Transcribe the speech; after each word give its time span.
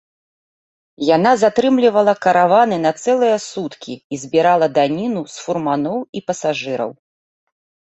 Яна 1.15 1.33
затрымлівала 1.41 2.13
караваны 2.25 2.81
на 2.87 2.95
цэлыя 3.03 3.37
суткі 3.49 3.93
і 4.01 4.15
збірала 4.25 4.75
даніну 4.83 5.21
з 5.37 5.41
фурманоў 5.47 5.99
і 6.19 6.29
пасажыраў. 6.31 7.01